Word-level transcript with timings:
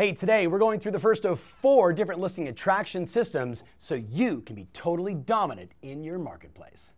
Hey, 0.00 0.12
today 0.12 0.46
we're 0.46 0.58
going 0.58 0.80
through 0.80 0.92
the 0.92 0.98
first 0.98 1.26
of 1.26 1.38
four 1.38 1.92
different 1.92 2.22
listing 2.22 2.48
attraction 2.48 3.06
systems 3.06 3.64
so 3.76 3.96
you 3.96 4.40
can 4.40 4.56
be 4.56 4.66
totally 4.72 5.12
dominant 5.12 5.72
in 5.82 6.02
your 6.02 6.18
marketplace. 6.18 6.94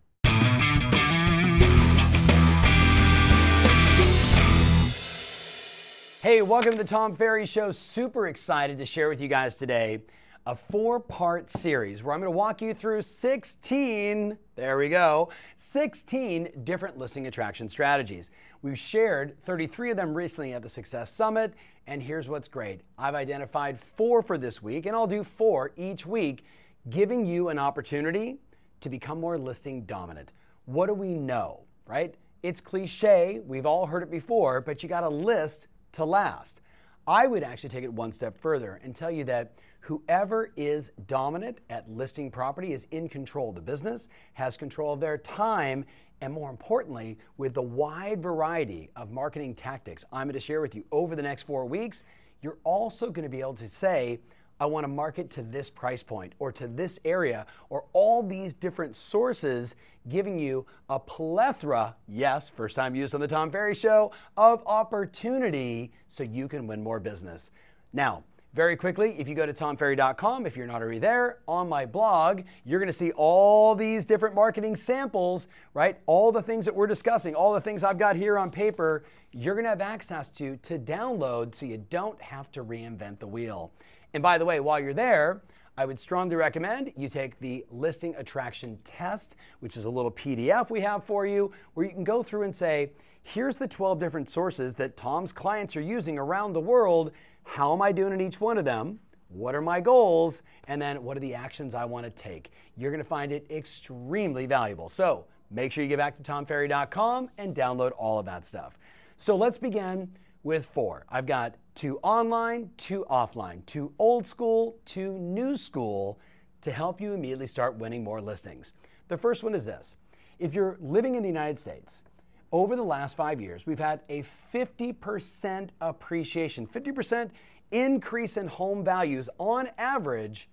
Hey, 6.21 6.41
welcome 6.41 6.71
to 6.71 6.77
the 6.77 6.85
Tom 6.85 7.17
Ferry 7.17 7.45
Show. 7.45 7.73
Super 7.73 8.29
excited 8.29 8.77
to 8.77 8.85
share 8.85 9.09
with 9.09 9.19
you 9.19 9.27
guys 9.27 9.55
today 9.55 10.03
a 10.45 10.55
four 10.55 10.99
part 10.99 11.49
series 11.49 12.03
where 12.03 12.13
I'm 12.13 12.19
going 12.19 12.31
to 12.31 12.37
walk 12.37 12.61
you 12.61 12.73
through 12.73 13.01
16, 13.01 14.37
there 14.55 14.77
we 14.77 14.89
go, 14.89 15.29
16 15.55 16.49
different 16.65 16.97
listing 16.97 17.27
attraction 17.27 17.69
strategies. 17.69 18.29
We've 18.61 18.77
shared 18.77 19.41
33 19.43 19.91
of 19.91 19.97
them 19.97 20.13
recently 20.13 20.53
at 20.53 20.61
the 20.61 20.69
Success 20.69 21.13
Summit, 21.13 21.53
and 21.87 22.03
here's 22.03 22.27
what's 22.27 22.49
great 22.49 22.81
I've 22.97 23.15
identified 23.15 23.79
four 23.79 24.21
for 24.21 24.37
this 24.37 24.61
week, 24.61 24.85
and 24.85 24.95
I'll 24.95 25.07
do 25.07 25.23
four 25.23 25.71
each 25.77 26.05
week, 26.05 26.43
giving 26.89 27.25
you 27.25 27.47
an 27.47 27.57
opportunity 27.57 28.39
to 28.81 28.89
become 28.89 29.21
more 29.21 29.37
listing 29.37 29.85
dominant. 29.85 30.33
What 30.65 30.87
do 30.87 30.93
we 30.93 31.13
know, 31.13 31.61
right? 31.87 32.15
It's 32.41 32.59
cliche, 32.59 33.39
we've 33.45 33.65
all 33.65 33.85
heard 33.85 34.03
it 34.03 34.11
before, 34.11 34.59
but 34.59 34.83
you 34.83 34.89
got 34.89 35.01
to 35.01 35.09
list 35.09 35.67
to 35.93 36.03
last. 36.03 36.59
I 37.07 37.27
would 37.27 37.43
actually 37.43 37.69
take 37.69 37.83
it 37.83 37.93
one 37.93 38.11
step 38.11 38.37
further 38.37 38.79
and 38.83 38.93
tell 38.95 39.11
you 39.11 39.23
that 39.25 39.53
whoever 39.83 40.51
is 40.55 40.91
dominant 41.07 41.59
at 41.69 41.89
listing 41.89 42.31
property 42.31 42.71
is 42.71 42.87
in 42.91 43.09
control 43.09 43.49
of 43.49 43.55
the 43.55 43.61
business, 43.61 44.07
has 44.33 44.55
control 44.55 44.93
of 44.93 45.01
their 45.01 45.17
time, 45.17 45.83
and 46.21 46.31
more 46.31 46.49
importantly, 46.49 47.17
with 47.35 47.53
the 47.53 47.61
wide 47.61 48.23
variety 48.23 48.89
of 48.95 49.11
marketing 49.11 49.53
tactics 49.53 50.05
I'm 50.13 50.27
going 50.27 50.35
to 50.35 50.39
share 50.39 50.61
with 50.61 50.73
you 50.73 50.85
over 50.93 51.17
the 51.17 51.21
next 51.21 51.43
four 51.43 51.65
weeks, 51.65 52.05
you're 52.41 52.59
also 52.63 53.09
going 53.09 53.23
to 53.23 53.29
be 53.29 53.41
able 53.41 53.55
to 53.55 53.69
say, 53.69 54.21
I 54.57 54.67
want 54.67 54.85
to 54.85 54.87
market 54.87 55.29
to 55.31 55.41
this 55.41 55.69
price 55.69 56.01
point 56.01 56.31
or 56.39 56.53
to 56.53 56.67
this 56.67 56.97
area 57.03 57.45
or 57.69 57.83
all 57.91 58.23
these 58.23 58.53
different 58.53 58.95
sources 58.95 59.75
giving 60.07 60.39
you 60.39 60.65
a 60.87 60.97
plethora, 60.97 61.97
yes, 62.07 62.47
first 62.47 62.77
time 62.77 62.95
used 62.95 63.13
on 63.13 63.19
the 63.19 63.27
Tom 63.27 63.51
Ferry 63.51 63.75
Show, 63.75 64.13
of 64.37 64.63
opportunity 64.65 65.91
so 66.07 66.23
you 66.23 66.47
can 66.47 66.67
win 66.67 66.81
more 66.81 67.01
business. 67.01 67.51
Now, 67.91 68.23
very 68.53 68.75
quickly, 68.75 69.15
if 69.19 69.27
you 69.27 69.33
go 69.33 69.47
to 69.47 69.53
tomferry.com, 69.53 70.45
if 70.45 70.55
you're 70.55 70.67
not 70.67 70.81
already 70.81 70.99
there, 70.99 71.39
on 71.47 71.67
my 71.67 71.87
blog, 71.87 72.43
you're 72.63 72.79
going 72.79 72.87
to 72.87 72.93
see 72.93 73.11
all 73.15 73.73
these 73.73 74.05
different 74.05 74.35
marketing 74.35 74.75
samples, 74.75 75.47
right? 75.73 75.97
All 76.05 76.31
the 76.31 76.41
things 76.41 76.65
that 76.65 76.75
we're 76.75 76.87
discussing, 76.87 77.33
all 77.33 77.53
the 77.53 77.61
things 77.61 77.83
I've 77.83 77.97
got 77.97 78.15
here 78.15 78.37
on 78.37 78.51
paper, 78.51 79.05
you're 79.31 79.55
going 79.55 79.65
to 79.65 79.69
have 79.69 79.81
access 79.81 80.29
to 80.29 80.57
to 80.57 80.77
download 80.77 81.55
so 81.55 81.65
you 81.65 81.83
don't 81.89 82.21
have 82.21 82.51
to 82.51 82.63
reinvent 82.63 83.17
the 83.17 83.27
wheel. 83.27 83.71
And 84.13 84.21
by 84.21 84.37
the 84.37 84.45
way, 84.45 84.59
while 84.59 84.79
you're 84.79 84.93
there, 84.93 85.41
I 85.75 85.85
would 85.85 85.99
strongly 85.99 86.35
recommend 86.35 86.93
you 86.95 87.09
take 87.09 87.39
the 87.39 87.65
listing 87.71 88.13
attraction 88.15 88.77
test, 88.83 89.35
which 89.61 89.75
is 89.75 89.85
a 89.85 89.89
little 89.89 90.11
PDF 90.11 90.69
we 90.69 90.81
have 90.81 91.03
for 91.03 91.25
you, 91.25 91.51
where 91.73 91.87
you 91.87 91.91
can 91.91 92.03
go 92.03 92.21
through 92.21 92.43
and 92.43 92.55
say, 92.55 92.91
here's 93.23 93.55
the 93.55 93.67
12 93.67 93.99
different 93.99 94.29
sources 94.29 94.75
that 94.75 94.95
Tom's 94.95 95.31
clients 95.31 95.75
are 95.75 95.81
using 95.81 96.19
around 96.19 96.53
the 96.53 96.59
world. 96.59 97.11
How 97.43 97.73
am 97.73 97.81
I 97.81 97.91
doing 97.91 98.13
in 98.13 98.21
each 98.21 98.41
one 98.41 98.57
of 98.57 98.65
them? 98.65 98.99
What 99.29 99.55
are 99.55 99.61
my 99.61 99.81
goals? 99.81 100.43
And 100.67 100.81
then 100.81 101.03
what 101.03 101.17
are 101.17 101.19
the 101.19 101.33
actions 101.33 101.73
I 101.73 101.85
want 101.85 102.05
to 102.05 102.09
take? 102.09 102.51
You're 102.77 102.91
going 102.91 103.03
to 103.03 103.07
find 103.07 103.31
it 103.31 103.45
extremely 103.49 104.45
valuable. 104.45 104.89
So 104.89 105.25
make 105.49 105.71
sure 105.71 105.83
you 105.83 105.89
get 105.89 105.97
back 105.97 106.17
to 106.17 106.23
tomferry.com 106.23 107.29
and 107.37 107.55
download 107.55 107.91
all 107.97 108.19
of 108.19 108.25
that 108.25 108.45
stuff. 108.45 108.77
So 109.17 109.35
let's 109.35 109.57
begin 109.57 110.09
with 110.43 110.65
four. 110.65 111.05
I've 111.09 111.25
got 111.25 111.55
two 111.75 111.99
online, 111.99 112.69
two 112.77 113.05
offline, 113.09 113.65
two 113.65 113.93
old 113.97 114.27
school, 114.27 114.77
two 114.85 115.17
new 115.17 115.57
school 115.57 116.19
to 116.61 116.71
help 116.71 117.01
you 117.01 117.13
immediately 117.13 117.47
start 117.47 117.75
winning 117.75 118.03
more 118.03 118.21
listings. 118.21 118.73
The 119.07 119.17
first 119.17 119.43
one 119.43 119.55
is 119.55 119.65
this 119.65 119.95
if 120.39 120.53
you're 120.53 120.77
living 120.79 121.15
in 121.15 121.21
the 121.21 121.29
United 121.29 121.59
States, 121.59 122.03
over 122.53 122.75
the 122.75 122.83
last 122.83 123.17
five 123.17 123.41
years, 123.41 123.65
we've 123.65 123.79
had 123.79 124.01
a 124.09 124.23
50% 124.53 125.69
appreciation, 125.81 126.67
50% 126.67 127.31
increase 127.71 128.37
in 128.37 128.47
home 128.47 128.85
values 128.85 129.27
on 129.39 129.69
average 129.79 130.47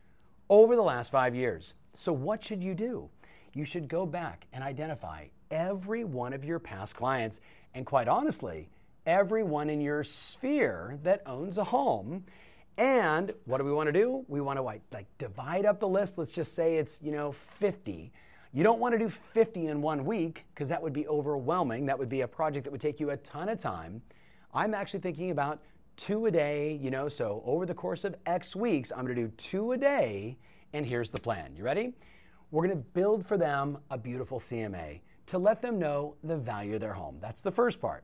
over 0.49 0.75
the 0.75 0.83
last 0.83 1.13
five 1.13 1.35
years. 1.35 1.75
So, 1.93 2.13
what 2.13 2.43
should 2.43 2.65
you 2.65 2.75
do? 2.75 3.11
You 3.53 3.67
should 3.67 3.87
go 3.87 4.07
back 4.07 4.47
and 4.55 4.65
identify 4.65 5.27
every 5.51 6.05
one 6.05 6.33
of 6.33 6.43
your 6.43 6.59
past 6.59 6.97
clients. 6.97 7.41
And 7.75 7.85
quite 7.85 8.09
honestly, 8.09 8.71
everyone 9.05 9.69
in 9.69 9.83
your 9.83 10.03
sphere 10.03 10.99
that 11.03 11.21
owns 11.27 11.59
a 11.59 11.65
home. 11.65 12.25
And 12.79 13.35
what 13.45 13.59
do 13.59 13.65
we 13.65 13.73
want 13.73 13.89
to 13.89 13.93
do? 13.93 14.25
We 14.27 14.41
want 14.41 14.57
to 14.57 14.63
like, 14.63 14.81
divide 15.19 15.67
up 15.67 15.81
the 15.81 15.89
list. 15.89 16.17
Let's 16.17 16.33
just 16.33 16.55
say 16.55 16.79
it's, 16.79 16.99
you 17.03 17.13
know, 17.13 17.33
50. 17.33 18.11
You 18.53 18.65
don't 18.65 18.81
want 18.81 18.95
to 18.95 18.99
do 18.99 19.09
50 19.09 19.69
in 19.69 19.81
one 19.81 20.05
week 20.05 20.45
because 20.53 20.69
that 20.71 20.83
would 20.83 20.93
be 20.93 21.07
overwhelming. 21.07 21.87
That 21.87 21.97
would 21.97 22.09
be 22.09 22.23
a 22.23 22.29
project 22.29 22.65
that 22.65 22.73
would 22.73 22.81
take 22.81 22.99
you 22.99 23.11
a 23.11 23.17
ton 23.19 23.49
of 23.49 23.59
time. 23.61 24.03
I'm 24.53 24.75
actually 24.75 25.01
thinking 25.01 25.31
about 25.31 25.63
two 25.97 26.27
a 26.27 26.33
day, 26.33 26.77
you 26.83 26.91
know, 26.91 27.09
so 27.09 27.43
over 27.47 27.65
the 27.65 27.75
course 27.75 28.05
of 28.05 28.17
X 28.27 28.57
weeks, 28.57 28.91
I'm 28.91 29.05
going 29.05 29.15
to 29.15 29.23
do 29.27 29.33
two 29.37 29.71
a 29.71 29.77
day. 29.77 30.37
And 30.73 30.85
here's 30.85 31.11
the 31.11 31.21
plan. 31.21 31.55
You 31.57 31.63
ready? 31.63 31.93
We're 32.51 32.67
going 32.67 32.77
to 32.77 32.85
build 32.93 33.25
for 33.25 33.37
them 33.37 33.79
a 33.89 33.97
beautiful 33.97 34.41
CMA 34.41 35.01
to 35.27 35.39
let 35.39 35.63
them 35.63 35.79
know 35.79 36.17
the 36.25 36.37
value 36.37 36.75
of 36.75 36.81
their 36.81 36.95
home. 36.95 37.19
That's 37.21 37.43
the 37.43 37.53
first 37.53 37.81
part. 37.81 38.03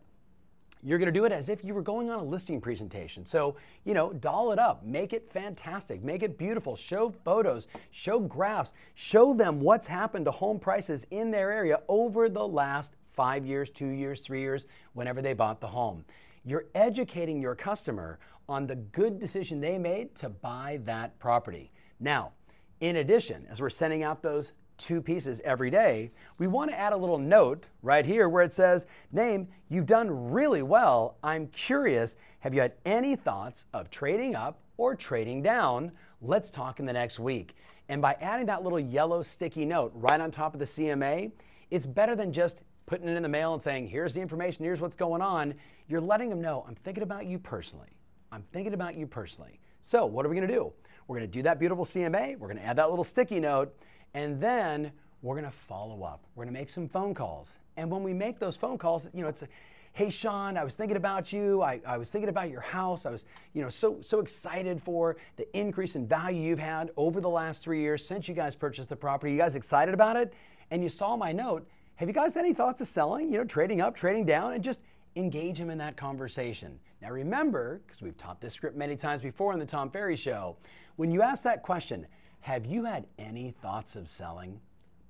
You're 0.83 0.99
going 0.99 1.13
to 1.13 1.19
do 1.19 1.25
it 1.25 1.33
as 1.33 1.49
if 1.49 1.65
you 1.65 1.75
were 1.75 1.83
going 1.83 2.11
on 2.11 2.21
a 2.21 2.25
listing 2.25 2.61
presentation. 2.61 3.27
So, 3.27 3.57
you 3.85 3.95
know, 3.95 4.13
doll 4.13 4.53
it 4.53 4.59
up, 4.59 4.85
make 4.85 5.13
it 5.13 5.29
fantastic, 5.29 6.03
make 6.03 6.23
it 6.23 6.39
beautiful, 6.39 6.77
show 6.77 7.11
photos, 7.11 7.67
show 7.91 8.21
graphs, 8.21 8.73
show 8.95 9.35
them 9.35 9.61
what's 9.61 9.87
happened 9.87 10.27
to 10.27 10.31
home 10.31 10.59
prices 10.59 11.07
in 11.11 11.31
their 11.31 11.51
area 11.51 11.81
over 11.89 12.29
the 12.29 12.47
last 12.47 12.95
five 13.09 13.47
years, 13.47 13.71
two 13.71 13.89
years, 13.89 14.21
three 14.21 14.41
years, 14.41 14.67
whenever 14.93 15.23
they 15.23 15.33
bought 15.33 15.61
the 15.61 15.67
home. 15.67 16.05
You're 16.45 16.67
educating 16.75 17.41
your 17.41 17.55
customer 17.55 18.19
on 18.49 18.67
the 18.67 18.77
good 18.77 19.19
decision 19.19 19.61
they 19.61 19.79
made 19.79 20.15
to 20.17 20.29
buy 20.29 20.81
that 20.85 21.19
property. 21.19 21.73
Now, 21.99 22.33
in 22.81 22.97
addition, 22.97 23.47
as 23.51 23.61
we're 23.61 23.71
sending 23.71 24.03
out 24.03 24.23
those 24.23 24.53
two 24.77 25.01
pieces 25.01 25.41
every 25.45 25.71
day, 25.71 26.11
we 26.39 26.47
want 26.47 26.71
to 26.71 26.79
add 26.79 26.93
a 26.93 26.97
little 26.97 27.19
note 27.19 27.67
right 27.83 28.05
here 28.05 28.29
where 28.29 28.43
it 28.43 28.53
says, 28.53 28.87
Name, 29.13 29.49
you've 29.69 29.87
done 29.87 30.31
really 30.31 30.63
well. 30.63 31.17
I'm 31.23 31.49
curious, 31.49 32.17
have 32.41 32.55
you 32.55 32.61
had 32.61 32.75
any 32.85 33.17
thoughts 33.17 33.67
of 33.73 33.91
trading 33.91 34.35
up 34.35 34.61
or 34.77 34.95
trading 34.95 35.43
down? 35.43 35.93
Let's 36.21 36.51
talk 36.51 36.81
in 36.81 36.87
the 36.87 36.93
next 36.93 37.19
week. 37.19 37.57
And 37.89 38.03
by 38.03 38.17
adding 38.21 38.47
that 38.47 38.63
little 38.63 38.81
yellow 38.81 39.23
sticky 39.23 39.65
note 39.65 39.93
right 39.95 40.21
on 40.21 40.31
top 40.31 40.55
of 40.55 40.61
the 40.61 40.67
CMA, 40.67 41.33
it's 41.71 41.87
better 41.87 42.17
than 42.17 42.33
just 42.33 42.63
putting 42.87 43.09
it 43.09 43.17
in 43.17 43.23
the 43.23 43.29
mail 43.29 43.55
and 43.55 43.63
saying, 43.63 43.89
Here's 43.89 44.15
the 44.15 44.21
information, 44.21 44.65
here's 44.65 44.81
what's 44.81 44.97
going 44.97 45.23
on. 45.23 45.55
You're 45.89 46.01
letting 46.01 46.31
them 46.31 46.41
know, 46.41 46.65
I'm 46.67 46.75
thinking 46.75 47.03
about 47.03 47.27
you 47.27 47.39
personally. 47.39 47.89
I'm 48.33 48.43
thinking 48.53 48.75
about 48.75 48.97
you 48.97 49.07
personally. 49.07 49.61
So, 49.83 50.05
what 50.05 50.27
are 50.27 50.29
we 50.29 50.35
going 50.35 50.49
to 50.49 50.53
do? 50.53 50.73
We're 51.07 51.19
going 51.19 51.31
to 51.31 51.33
do 51.33 51.43
that 51.43 51.61
beautiful 51.61 51.85
CMA. 51.85 52.37
We're 52.39 52.49
going 52.49 52.59
to 52.59 52.65
add 52.65 52.77
that 52.77 52.91
little 52.91 53.05
sticky 53.05 53.39
note. 53.39 53.73
And 54.17 54.41
then 54.41 54.93
we're 55.21 55.35
going 55.35 55.45
to 55.45 55.51
follow 55.51 56.03
up. 56.03 56.25
We're 56.35 56.45
going 56.45 56.55
to 56.55 56.59
make 56.59 56.71
some 56.71 56.89
phone 56.89 57.13
calls. 57.13 57.59
And 57.77 57.91
when 57.91 58.03
we 58.03 58.15
make 58.15 58.39
those 58.39 58.57
phone 58.57 58.79
calls, 58.79 59.11
you 59.13 59.21
know, 59.21 59.29
it's 59.29 59.43
a, 59.43 59.49
hey 59.93 60.09
Sean, 60.09 60.57
I 60.57 60.65
was 60.65 60.75
thinking 60.75 60.97
about 60.97 61.35
you. 61.35 61.61
I, 61.61 61.83
I 61.87 61.99
was 61.99 62.09
thinking 62.11 62.31
about 62.31 62.49
your 62.49 62.63
house. 62.63 63.05
I 63.05 63.11
was, 63.11 63.27
you 63.53 63.61
know, 63.61 63.69
so 63.69 63.99
so 64.01 64.21
excited 64.21 64.81
for 64.81 65.19
the 65.37 65.47
increase 65.55 65.97
in 65.97 66.09
value 66.09 66.41
you've 66.41 66.59
had 66.59 66.93
over 66.97 67.21
the 67.21 67.29
last 67.29 67.63
three 67.63 67.83
years 67.83 68.07
since 68.07 68.27
you 68.27 68.35
guys 68.35 68.55
purchased 68.55 68.89
the 68.89 68.97
property. 68.97 69.33
You 69.33 69.39
guys 69.39 69.55
excited 69.55 69.93
about 69.93 70.17
it? 70.17 70.33
And 70.71 70.83
you 70.83 70.89
saw 70.89 71.15
my 71.15 71.33
note. 71.33 71.69
Have 71.97 72.09
you 72.09 72.15
guys 72.15 72.39
any 72.39 72.55
thoughts 72.55 72.81
of 72.81 72.89
selling? 72.89 73.31
You 73.31 73.37
know, 73.37 73.45
trading 73.45 73.83
up, 73.83 73.95
trading 73.95 74.25
down, 74.25 74.55
and 74.55 74.65
just 74.65 74.81
engage 75.17 75.59
him 75.59 75.69
in 75.69 75.77
that 75.77 75.99
conversation. 75.99 76.79
Now 77.03 77.11
remember, 77.11 77.83
because 77.87 78.01
we've 78.01 78.17
taught 78.17 78.41
this 78.41 78.55
script 78.55 78.79
many 78.79 78.97
times 78.97 79.21
before 79.21 79.53
on 79.53 79.59
the 79.59 79.67
Tom 79.67 79.91
Ferry 79.91 80.17
Show, 80.17 80.57
when 80.97 81.11
you 81.11 81.21
ask 81.21 81.45
that 81.45 81.63
question, 81.63 82.07
have 82.47 82.65
you 82.65 82.85
had 82.85 83.09
any 83.19 83.51
thoughts 83.61 83.97
of 83.97 84.09
selling? 84.09 84.61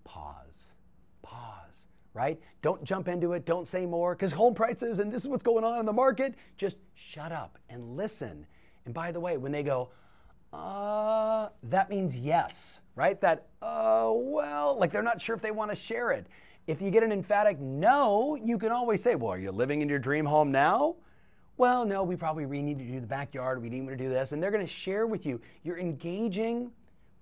Pause. 0.04 0.72
Pause, 1.20 1.86
right? 2.14 2.40
Don't 2.62 2.82
jump 2.82 3.08
into 3.08 3.34
it. 3.34 3.44
Don't 3.44 3.68
say 3.68 3.84
more 3.84 4.14
because 4.14 4.32
home 4.32 4.54
prices 4.54 5.00
and 5.00 5.12
this 5.12 5.20
is 5.20 5.28
what's 5.28 5.42
going 5.42 5.62
on 5.62 5.78
in 5.78 5.84
the 5.84 5.92
market. 5.92 6.34
Just 6.56 6.78
shut 6.94 7.32
up 7.32 7.58
and 7.68 7.94
listen. 7.94 8.46
And 8.86 8.94
by 8.94 9.12
the 9.12 9.20
way, 9.20 9.36
when 9.36 9.52
they 9.52 9.62
go, 9.62 9.90
uh, 10.54 11.50
that 11.64 11.90
means 11.90 12.16
yes, 12.18 12.80
right? 12.94 13.20
That, 13.20 13.48
oh, 13.60 14.16
uh, 14.16 14.30
well, 14.30 14.78
like 14.78 14.90
they're 14.90 15.02
not 15.02 15.20
sure 15.20 15.36
if 15.36 15.42
they 15.42 15.50
want 15.50 15.70
to 15.70 15.76
share 15.76 16.12
it. 16.12 16.28
If 16.66 16.80
you 16.80 16.90
get 16.90 17.02
an 17.02 17.12
emphatic 17.12 17.60
no, 17.60 18.36
you 18.42 18.56
can 18.56 18.72
always 18.72 19.02
say, 19.02 19.14
well, 19.14 19.32
are 19.32 19.38
you 19.38 19.52
living 19.52 19.82
in 19.82 19.90
your 19.90 19.98
dream 19.98 20.24
home 20.24 20.50
now? 20.50 20.96
Well, 21.58 21.84
no, 21.84 22.02
we 22.02 22.16
probably 22.16 22.46
need 22.62 22.78
to 22.78 22.84
do 22.86 22.98
the 22.98 23.06
backyard. 23.06 23.60
We 23.60 23.68
need 23.68 23.86
to 23.88 23.94
do 23.94 24.08
this. 24.08 24.32
And 24.32 24.42
they're 24.42 24.50
going 24.50 24.66
to 24.66 24.72
share 24.72 25.06
with 25.06 25.26
you. 25.26 25.38
You're 25.64 25.78
engaging 25.78 26.70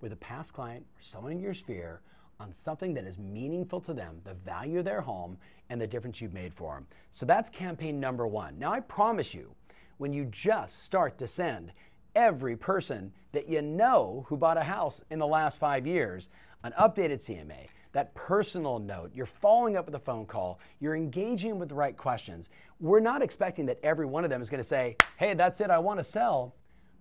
with 0.05 0.13
a 0.13 0.17
past 0.17 0.53
client 0.53 0.85
or 0.99 1.01
someone 1.01 1.33
in 1.33 1.41
your 1.41 1.55
sphere 1.55 2.03
on 2.39 2.53
something 2.53 2.93
that 2.93 3.05
is 3.05 3.17
meaningful 3.17 3.81
to 3.81 3.95
them, 3.95 4.21
the 4.25 4.35
value 4.35 4.81
of 4.81 4.85
their 4.85 5.01
home, 5.01 5.39
and 5.71 5.81
the 5.81 5.87
difference 5.87 6.21
you've 6.21 6.35
made 6.35 6.53
for 6.53 6.75
them. 6.75 6.87
So 7.11 7.25
that's 7.25 7.49
campaign 7.49 7.99
number 7.99 8.27
one. 8.27 8.59
Now, 8.59 8.71
I 8.71 8.81
promise 8.81 9.33
you, 9.33 9.55
when 9.97 10.13
you 10.13 10.27
just 10.27 10.83
start 10.83 11.17
to 11.19 11.27
send 11.27 11.73
every 12.15 12.55
person 12.55 13.15
that 13.33 13.49
you 13.49 13.63
know 13.63 14.27
who 14.29 14.37
bought 14.37 14.59
a 14.59 14.65
house 14.65 15.03
in 15.11 15.19
the 15.19 15.27
last 15.27 15.59
five 15.59 15.87
years 15.87 16.29
an 16.65 16.73
updated 16.73 17.25
CMA, 17.25 17.69
that 17.93 18.15
personal 18.15 18.79
note, 18.79 19.11
you're 19.15 19.25
following 19.25 19.79
up 19.79 19.87
with 19.87 19.95
a 19.95 20.01
phone 20.01 20.27
call, 20.27 20.61
you're 20.81 20.97
engaging 20.97 21.59
with 21.59 21.71
the 21.71 21.75
right 21.75 21.97
questions. 21.97 22.51
We're 22.79 23.01
not 23.01 23.23
expecting 23.23 23.65
that 23.67 23.81
every 23.83 24.05
one 24.05 24.23
of 24.23 24.29
them 24.29 24.43
is 24.43 24.51
going 24.51 24.59
to 24.59 24.65
say, 24.65 24.97
hey, 25.17 25.33
that's 25.33 25.63
it, 25.63 25.71
I 25.71 25.79
want 25.79 25.99
to 26.01 26.05
sell. 26.05 26.57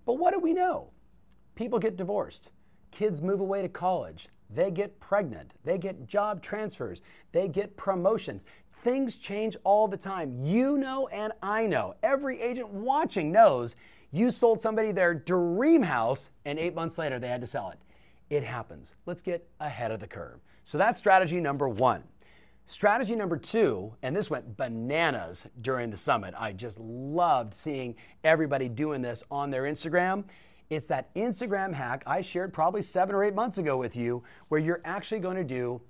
But 0.06 0.14
what 0.14 0.32
do 0.32 0.40
we 0.40 0.54
know? 0.54 0.90
People 1.54 1.78
get 1.78 1.96
divorced, 1.96 2.50
kids 2.94 3.20
move 3.20 3.40
away 3.40 3.60
to 3.60 3.68
college, 3.68 4.28
they 4.48 4.70
get 4.70 5.00
pregnant, 5.00 5.52
they 5.64 5.78
get 5.78 6.06
job 6.06 6.40
transfers, 6.40 7.02
they 7.32 7.48
get 7.48 7.76
promotions. 7.76 8.44
Things 8.82 9.16
change 9.18 9.56
all 9.64 9.88
the 9.88 9.96
time. 9.96 10.38
You 10.40 10.78
know, 10.78 11.08
and 11.08 11.32
I 11.42 11.66
know. 11.66 11.94
Every 12.02 12.40
agent 12.40 12.68
watching 12.68 13.32
knows 13.32 13.74
you 14.12 14.30
sold 14.30 14.60
somebody 14.60 14.92
their 14.92 15.14
dream 15.14 15.82
house, 15.82 16.30
and 16.44 16.58
eight 16.58 16.74
months 16.74 16.98
later 16.98 17.18
they 17.18 17.28
had 17.28 17.40
to 17.40 17.46
sell 17.46 17.70
it. 17.70 17.78
It 18.30 18.44
happens. 18.44 18.94
Let's 19.06 19.22
get 19.22 19.48
ahead 19.58 19.90
of 19.90 20.00
the 20.00 20.06
curve. 20.06 20.38
So 20.62 20.78
that's 20.78 20.98
strategy 20.98 21.40
number 21.40 21.68
one. 21.68 22.04
Strategy 22.66 23.16
number 23.16 23.36
two, 23.36 23.92
and 24.02 24.14
this 24.14 24.30
went 24.30 24.56
bananas 24.56 25.46
during 25.60 25.90
the 25.90 25.96
summit. 25.96 26.32
I 26.38 26.52
just 26.52 26.78
loved 26.78 27.52
seeing 27.54 27.96
everybody 28.22 28.68
doing 28.68 29.02
this 29.02 29.24
on 29.30 29.50
their 29.50 29.64
Instagram. 29.64 30.24
It's 30.70 30.86
that 30.86 31.14
Instagram 31.14 31.74
hack 31.74 32.02
I 32.06 32.22
shared 32.22 32.52
probably 32.52 32.82
seven 32.82 33.14
or 33.14 33.24
eight 33.24 33.34
months 33.34 33.58
ago 33.58 33.76
with 33.76 33.96
you, 33.96 34.22
where 34.48 34.60
you're 34.60 34.80
actually 34.84 35.20
going 35.20 35.36
to 35.36 35.44
do 35.44 35.80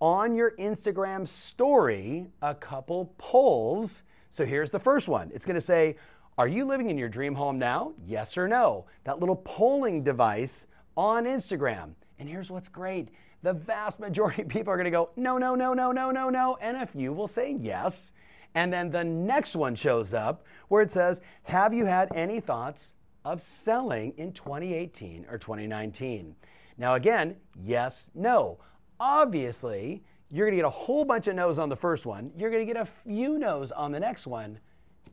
on 0.00 0.34
your 0.34 0.52
Instagram 0.52 1.28
story 1.28 2.26
a 2.40 2.54
couple 2.54 3.12
polls. 3.18 4.02
So 4.30 4.46
here's 4.46 4.70
the 4.70 4.78
first 4.78 5.08
one 5.08 5.30
it's 5.34 5.44
going 5.44 5.56
to 5.56 5.60
say, 5.60 5.96
Are 6.38 6.48
you 6.48 6.64
living 6.64 6.90
in 6.90 6.96
your 6.96 7.08
dream 7.08 7.34
home 7.34 7.58
now? 7.58 7.92
Yes 8.06 8.38
or 8.38 8.48
no? 8.48 8.86
That 9.04 9.20
little 9.20 9.36
polling 9.36 10.02
device 10.02 10.66
on 10.96 11.24
Instagram. 11.24 11.94
And 12.18 12.28
here's 12.28 12.50
what's 12.50 12.68
great 12.68 13.08
the 13.42 13.52
vast 13.54 13.98
majority 13.98 14.42
of 14.42 14.48
people 14.48 14.72
are 14.72 14.76
going 14.76 14.84
to 14.84 14.90
go, 14.90 15.10
No, 15.16 15.38
no, 15.38 15.54
no, 15.54 15.74
no, 15.74 15.92
no, 15.92 16.10
no, 16.10 16.30
no. 16.30 16.58
And 16.60 16.76
a 16.76 16.86
few 16.86 17.12
will 17.12 17.28
say 17.28 17.56
yes. 17.58 18.12
And 18.54 18.72
then 18.72 18.90
the 18.90 19.04
next 19.04 19.54
one 19.54 19.76
shows 19.76 20.12
up 20.12 20.44
where 20.68 20.82
it 20.82 20.90
says, 20.90 21.20
Have 21.44 21.74
you 21.74 21.86
had 21.86 22.08
any 22.14 22.40
thoughts 22.40 22.94
of 23.24 23.40
selling 23.40 24.12
in 24.16 24.32
2018 24.32 25.26
or 25.30 25.38
2019? 25.38 26.34
Now, 26.78 26.94
again, 26.94 27.36
yes, 27.62 28.10
no. 28.14 28.58
Obviously, 28.98 30.02
you're 30.30 30.46
going 30.46 30.52
to 30.52 30.62
get 30.62 30.66
a 30.66 30.70
whole 30.70 31.04
bunch 31.04 31.26
of 31.26 31.34
no's 31.34 31.58
on 31.58 31.68
the 31.68 31.76
first 31.76 32.06
one. 32.06 32.32
You're 32.36 32.50
going 32.50 32.66
to 32.66 32.72
get 32.72 32.80
a 32.80 32.86
few 32.86 33.38
no's 33.38 33.72
on 33.72 33.92
the 33.92 34.00
next 34.00 34.26
one. 34.26 34.58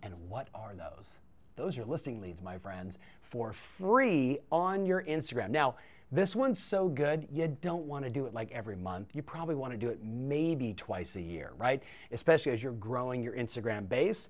And 0.04 0.14
what 0.30 0.48
are 0.54 0.74
those? 0.76 1.20
Those 1.56 1.78
are 1.78 1.86
listing 1.86 2.22
leads, 2.22 2.42
my 2.42 2.58
friends, 2.58 3.00
for 3.22 3.52
free 3.52 4.38
on 4.52 4.86
your 4.86 5.04
Instagram. 5.04 5.50
Now, 5.50 5.76
this 6.12 6.36
one's 6.36 6.64
so 6.64 6.88
good, 6.88 7.28
you 7.34 7.58
don't 7.60 7.84
want 7.84 8.06
to 8.06 8.10
do 8.10 8.26
it 8.28 8.34
like 8.34 8.52
every 8.52 8.78
month. 8.78 9.10
You 9.14 9.22
probably 9.22 9.56
want 9.56 9.74
to 9.74 9.78
do 9.78 9.90
it 9.90 10.00
maybe 10.02 10.74
twice 10.74 11.18
a 11.18 11.22
year, 11.22 11.52
right? 11.58 11.84
Especially 12.12 12.54
as 12.54 12.64
you're 12.64 12.72
growing 12.74 13.22
your 13.22 13.34
Instagram 13.34 13.90
base. 13.90 14.30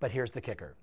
But 0.00 0.10
here's 0.10 0.32
the 0.32 0.40
kicker 0.40 0.74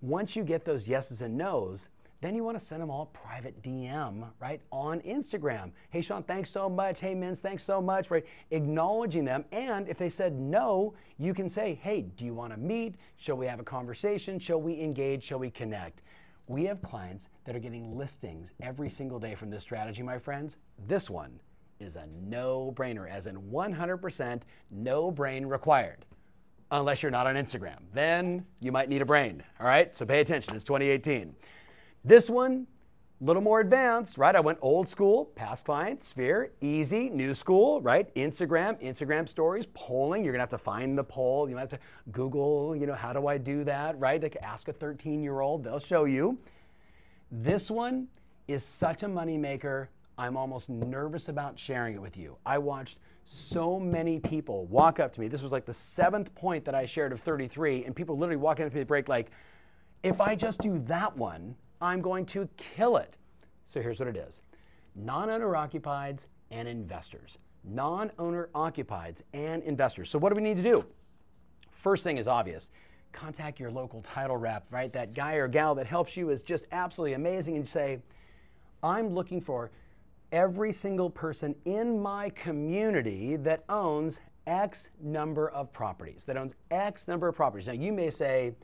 once 0.00 0.36
you 0.36 0.44
get 0.44 0.64
those 0.64 0.86
yeses 0.86 1.22
and 1.22 1.36
nos, 1.36 1.88
then 2.20 2.34
you 2.34 2.42
want 2.42 2.58
to 2.58 2.64
send 2.64 2.82
them 2.82 2.90
all 2.90 3.06
private 3.06 3.62
DM, 3.62 4.28
right, 4.40 4.60
on 4.72 5.00
Instagram. 5.02 5.70
Hey, 5.90 6.00
Sean, 6.00 6.24
thanks 6.24 6.50
so 6.50 6.68
much. 6.68 7.00
Hey, 7.00 7.14
Mins, 7.14 7.40
thanks 7.40 7.62
so 7.62 7.80
much, 7.80 8.10
right? 8.10 8.26
Acknowledging 8.50 9.24
them. 9.24 9.44
And 9.52 9.88
if 9.88 9.98
they 9.98 10.08
said 10.08 10.34
no, 10.34 10.94
you 11.16 11.32
can 11.32 11.48
say, 11.48 11.78
hey, 11.80 12.02
do 12.16 12.24
you 12.24 12.34
want 12.34 12.52
to 12.52 12.58
meet? 12.58 12.96
Shall 13.16 13.36
we 13.36 13.46
have 13.46 13.60
a 13.60 13.64
conversation? 13.64 14.40
Shall 14.40 14.60
we 14.60 14.80
engage? 14.80 15.22
Shall 15.22 15.38
we 15.38 15.50
connect? 15.50 16.02
We 16.48 16.64
have 16.64 16.82
clients 16.82 17.28
that 17.44 17.54
are 17.54 17.60
getting 17.60 17.96
listings 17.96 18.52
every 18.60 18.90
single 18.90 19.20
day 19.20 19.36
from 19.36 19.50
this 19.50 19.62
strategy, 19.62 20.02
my 20.02 20.18
friends. 20.18 20.56
This 20.88 21.08
one 21.08 21.38
is 21.78 21.94
a 21.94 22.08
no 22.26 22.72
brainer, 22.74 23.08
as 23.08 23.26
in 23.26 23.36
100% 23.36 24.40
no 24.70 25.10
brain 25.12 25.46
required 25.46 26.04
unless 26.70 27.02
you're 27.02 27.10
not 27.10 27.26
on 27.26 27.36
Instagram. 27.36 27.78
Then 27.92 28.44
you 28.60 28.72
might 28.72 28.88
need 28.88 29.02
a 29.02 29.06
brain. 29.06 29.42
All 29.60 29.66
right, 29.66 29.94
so 29.96 30.04
pay 30.04 30.20
attention. 30.20 30.54
It's 30.54 30.64
2018. 30.64 31.34
This 32.04 32.30
one, 32.30 32.66
a 33.20 33.24
little 33.24 33.42
more 33.42 33.60
advanced, 33.60 34.16
right? 34.16 34.36
I 34.36 34.40
went 34.40 34.58
old 34.62 34.88
school, 34.88 35.26
past 35.34 35.64
clients, 35.64 36.06
sphere, 36.06 36.52
easy, 36.60 37.10
new 37.10 37.34
school, 37.34 37.80
right? 37.80 38.14
Instagram, 38.14 38.80
Instagram 38.82 39.28
stories, 39.28 39.66
polling. 39.74 40.24
You're 40.24 40.32
gonna 40.32 40.42
have 40.42 40.50
to 40.50 40.58
find 40.58 40.96
the 40.96 41.04
poll. 41.04 41.48
You 41.48 41.56
might 41.56 41.62
have 41.62 41.70
to 41.70 41.80
Google, 42.12 42.76
you 42.76 42.86
know, 42.86 42.94
how 42.94 43.12
do 43.12 43.26
I 43.26 43.38
do 43.38 43.64
that, 43.64 43.98
right? 43.98 44.22
Like 44.22 44.36
ask 44.40 44.68
a 44.68 44.72
13 44.72 45.22
year 45.22 45.40
old, 45.40 45.64
they'll 45.64 45.80
show 45.80 46.04
you. 46.04 46.38
This 47.30 47.70
one 47.70 48.08
is 48.46 48.64
such 48.64 49.02
a 49.02 49.06
moneymaker. 49.06 49.88
I'm 50.16 50.36
almost 50.36 50.68
nervous 50.68 51.28
about 51.28 51.58
sharing 51.58 51.94
it 51.94 52.02
with 52.02 52.16
you. 52.16 52.36
I 52.46 52.58
watched 52.58 52.98
so 53.30 53.78
many 53.78 54.18
people 54.18 54.64
walk 54.66 54.98
up 54.98 55.12
to 55.12 55.20
me. 55.20 55.28
This 55.28 55.42
was 55.42 55.52
like 55.52 55.66
the 55.66 55.74
seventh 55.74 56.34
point 56.34 56.64
that 56.64 56.74
I 56.74 56.86
shared 56.86 57.12
of 57.12 57.20
33, 57.20 57.84
and 57.84 57.94
people 57.94 58.16
literally 58.16 58.38
walking 58.38 58.64
up 58.64 58.70
to 58.70 58.76
me 58.76 58.80
the 58.80 58.86
break, 58.86 59.06
like, 59.06 59.30
if 60.02 60.18
I 60.20 60.34
just 60.34 60.60
do 60.60 60.78
that 60.86 61.14
one, 61.14 61.54
I'm 61.82 62.00
going 62.00 62.24
to 62.26 62.48
kill 62.56 62.96
it. 62.96 63.16
So 63.66 63.82
here's 63.82 63.98
what 63.98 64.08
it 64.08 64.16
is 64.16 64.40
non 64.94 65.28
owner 65.28 65.48
occupieds 65.48 66.24
and 66.50 66.66
investors. 66.66 67.36
Non 67.64 68.10
owner 68.18 68.48
occupieds 68.54 69.22
and 69.34 69.62
investors. 69.62 70.08
So 70.08 70.18
what 70.18 70.30
do 70.30 70.36
we 70.36 70.42
need 70.42 70.56
to 70.56 70.62
do? 70.62 70.86
First 71.70 72.04
thing 72.04 72.16
is 72.16 72.26
obvious 72.26 72.70
contact 73.12 73.58
your 73.58 73.70
local 73.70 74.00
title 74.02 74.36
rep, 74.36 74.66
right? 74.70 74.92
That 74.92 75.12
guy 75.12 75.34
or 75.34 75.48
gal 75.48 75.74
that 75.74 75.86
helps 75.86 76.16
you 76.16 76.30
is 76.30 76.42
just 76.42 76.66
absolutely 76.72 77.14
amazing 77.14 77.56
and 77.56 77.66
say, 77.66 78.00
I'm 78.82 79.08
looking 79.08 79.40
for 79.40 79.70
every 80.32 80.72
single 80.72 81.10
person 81.10 81.54
in 81.64 82.00
my 82.00 82.30
community 82.30 83.36
that 83.36 83.64
owns 83.68 84.20
X 84.46 84.90
number 85.00 85.50
of 85.50 85.72
properties, 85.72 86.24
that 86.24 86.36
owns 86.36 86.54
X 86.70 87.08
number 87.08 87.28
of 87.28 87.34
properties. 87.34 87.66
Now, 87.66 87.74
you 87.74 87.92
may 87.92 88.10
say, 88.10 88.54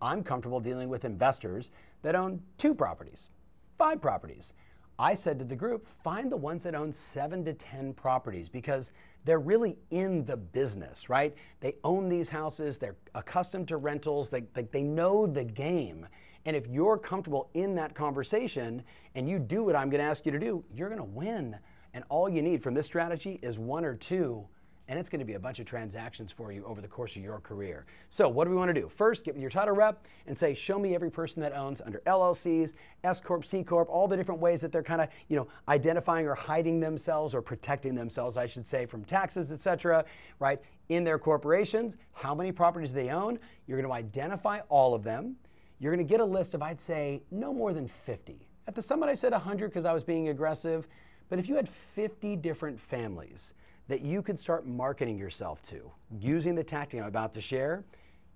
I'm 0.00 0.22
comfortable 0.22 0.60
dealing 0.60 0.88
with 0.88 1.04
investors 1.04 1.70
that 2.02 2.14
own 2.14 2.42
two 2.58 2.74
properties, 2.74 3.30
five 3.78 4.00
properties. 4.02 4.52
I 4.98 5.14
said 5.14 5.38
to 5.40 5.44
the 5.44 5.56
group, 5.56 5.88
find 5.88 6.30
the 6.30 6.36
ones 6.36 6.62
that 6.64 6.74
own 6.74 6.92
seven 6.92 7.44
to 7.46 7.52
10 7.52 7.94
properties 7.94 8.48
because 8.48 8.92
they're 9.24 9.40
really 9.40 9.76
in 9.90 10.24
the 10.24 10.36
business, 10.36 11.08
right? 11.08 11.34
They 11.60 11.76
own 11.82 12.08
these 12.08 12.28
houses, 12.28 12.78
they're 12.78 12.96
accustomed 13.14 13.68
to 13.68 13.78
rentals, 13.78 14.28
they, 14.28 14.42
they, 14.52 14.62
they 14.70 14.82
know 14.82 15.26
the 15.26 15.44
game. 15.44 16.06
And 16.46 16.56
if 16.56 16.66
you're 16.66 16.98
comfortable 16.98 17.48
in 17.54 17.74
that 17.76 17.94
conversation 17.94 18.82
and 19.14 19.28
you 19.28 19.38
do 19.38 19.64
what 19.64 19.76
I'm 19.76 19.90
going 19.90 20.00
to 20.00 20.06
ask 20.06 20.26
you 20.26 20.32
to 20.32 20.38
do, 20.38 20.64
you're 20.72 20.88
going 20.88 21.00
to 21.00 21.04
win. 21.04 21.56
And 21.94 22.04
all 22.08 22.28
you 22.28 22.42
need 22.42 22.62
from 22.62 22.74
this 22.74 22.86
strategy 22.86 23.38
is 23.42 23.58
one 23.58 23.84
or 23.84 23.94
two 23.94 24.46
and 24.88 24.98
it's 24.98 25.08
going 25.08 25.20
to 25.20 25.24
be 25.24 25.34
a 25.34 25.38
bunch 25.38 25.58
of 25.58 25.66
transactions 25.66 26.30
for 26.30 26.52
you 26.52 26.64
over 26.66 26.80
the 26.80 26.88
course 26.88 27.16
of 27.16 27.22
your 27.22 27.40
career. 27.40 27.86
So, 28.10 28.28
what 28.28 28.44
do 28.44 28.50
we 28.50 28.56
want 28.56 28.74
to 28.74 28.78
do? 28.78 28.88
First, 28.88 29.24
get 29.24 29.34
with 29.34 29.40
your 29.40 29.50
title 29.50 29.74
rep 29.74 30.06
and 30.26 30.36
say, 30.36 30.54
"Show 30.54 30.78
me 30.78 30.94
every 30.94 31.10
person 31.10 31.40
that 31.42 31.54
owns 31.54 31.80
under 31.80 32.00
LLCs, 32.00 32.74
S 33.02 33.20
corp, 33.20 33.44
C 33.44 33.64
corp, 33.64 33.88
all 33.88 34.06
the 34.06 34.16
different 34.16 34.40
ways 34.40 34.60
that 34.60 34.72
they're 34.72 34.82
kind 34.82 35.00
of, 35.00 35.08
you 35.28 35.36
know, 35.36 35.48
identifying 35.68 36.26
or 36.26 36.34
hiding 36.34 36.80
themselves 36.80 37.34
or 37.34 37.40
protecting 37.40 37.94
themselves, 37.94 38.36
I 38.36 38.46
should 38.46 38.66
say, 38.66 38.84
from 38.84 39.04
taxes, 39.04 39.52
etc. 39.52 40.04
Right 40.38 40.60
in 40.90 41.04
their 41.04 41.18
corporations, 41.18 41.96
how 42.12 42.34
many 42.34 42.52
properties 42.52 42.92
they 42.92 43.08
own. 43.08 43.38
You're 43.66 43.80
going 43.80 43.88
to 43.88 43.94
identify 43.94 44.60
all 44.68 44.94
of 44.94 45.02
them. 45.02 45.36
You're 45.78 45.94
going 45.94 46.06
to 46.06 46.10
get 46.10 46.20
a 46.20 46.24
list 46.24 46.54
of, 46.54 46.62
I'd 46.62 46.80
say, 46.80 47.22
no 47.30 47.52
more 47.52 47.72
than 47.72 47.86
50. 47.86 48.48
At 48.66 48.74
the 48.74 48.82
summit, 48.82 49.08
I 49.08 49.14
said 49.14 49.32
100 49.32 49.68
because 49.68 49.84
I 49.84 49.92
was 49.92 50.04
being 50.04 50.28
aggressive. 50.28 50.86
But 51.28 51.38
if 51.38 51.48
you 51.48 51.56
had 51.56 51.68
50 51.68 52.36
different 52.36 52.78
families 52.78 53.54
that 53.88 54.02
you 54.02 54.22
could 54.22 54.38
start 54.38 54.66
marketing 54.66 55.18
yourself 55.18 55.62
to 55.62 55.90
using 56.18 56.54
the 56.54 56.64
tactic 56.64 57.00
I'm 57.00 57.06
about 57.06 57.34
to 57.34 57.40
share, 57.40 57.84